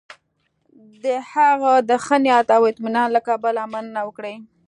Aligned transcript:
د 1.03 1.05
هغه 1.31 1.73
د 1.89 1.91
ښه 2.05 2.17
نیت 2.23 2.47
او 2.57 2.61
اطمینان 2.71 3.07
له 3.15 3.21
کبله 3.27 3.61
مننه 3.73 4.01
وکړي. 4.07 4.35